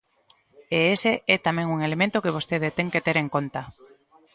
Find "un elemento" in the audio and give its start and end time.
1.75-2.23